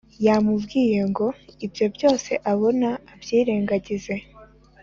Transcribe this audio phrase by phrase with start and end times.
[0.25, 1.27] yamubwiye ngo
[1.65, 4.15] ibyo byose abona abyirengagize